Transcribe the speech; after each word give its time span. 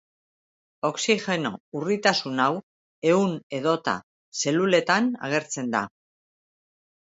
Oxigeno 0.87 1.51
urritasun 1.81 2.41
hau 2.47 2.49
ehun 3.11 3.37
edota 3.59 3.95
zeluletan 4.41 5.13
agertzen 5.31 5.73
da. 5.79 5.87